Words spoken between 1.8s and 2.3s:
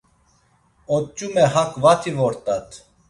vati